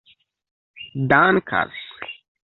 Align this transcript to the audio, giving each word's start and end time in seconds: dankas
dankas 1.09 1.69